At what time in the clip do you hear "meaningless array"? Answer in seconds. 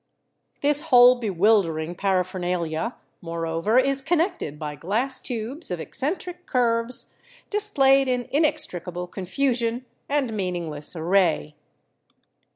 10.33-11.53